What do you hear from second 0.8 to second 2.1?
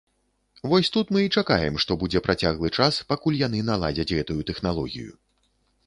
тут мы і чакаем, што